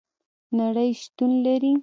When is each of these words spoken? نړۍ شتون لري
نړۍ 0.59 0.89
شتون 1.01 1.31
لري 1.45 1.73